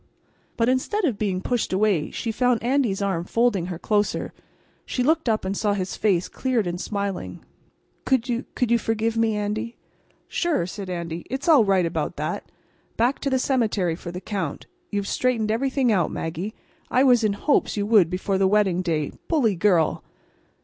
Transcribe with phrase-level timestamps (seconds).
[0.57, 4.33] But instead of being pushed away, she found Andy's arm folding her closer.
[4.83, 7.45] She looked up and saw his face cleared and smiling.
[8.03, 9.77] "Could you—could you forgive me, Andy?"
[10.27, 11.27] "Sure," said Andy.
[11.29, 12.51] "It's all right about that.
[12.97, 14.65] Back to the cemetery for the Count.
[14.89, 16.55] You've straightened everything out, Maggie.
[16.89, 19.11] I was in hopes you would before the wedding day.
[19.27, 20.03] Bully girl!"